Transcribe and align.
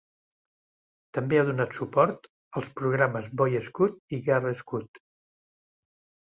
També 1.17 1.37
ha 1.39 1.43
donat 1.49 1.75
suport 1.79 2.25
als 2.61 2.71
programes 2.79 3.29
Boy 3.43 3.61
Scout 3.67 4.19
i 4.19 4.21
Girl 4.31 4.51
Scout. 4.65 4.99